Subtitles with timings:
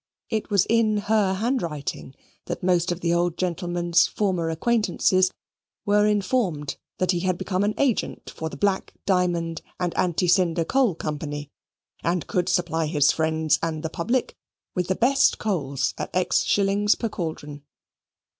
[0.31, 2.15] It was in her handwriting
[2.47, 5.29] that most of the old gentleman's former acquaintances
[5.85, 10.65] were informed that he had become an agent for the Black Diamond and Anti Cinder
[10.65, 11.51] Coal Company
[12.03, 14.33] and could supply his friends and the public
[14.73, 16.95] with the best coals at s.
[16.95, 17.61] per chaldron.